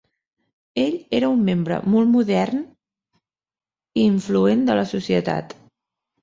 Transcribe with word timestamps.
Ell 0.83 0.95
era 1.17 1.27
un 1.33 1.43
membre 1.49 1.77
molt 1.95 2.11
modern 2.13 2.63
i 2.63 4.07
influent 4.07 4.65
de 4.71 4.79
la 4.81 4.87
societat. 4.95 5.55